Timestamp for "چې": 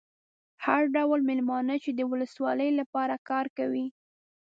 1.83-1.91